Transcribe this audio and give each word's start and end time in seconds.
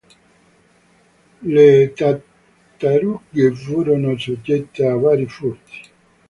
Le 1.55 1.93
tartarughe 1.95 3.53
furono 3.53 4.17
soggette 4.17 4.83
a 4.83 4.95
vari 4.95 5.27
furti. 5.27 5.81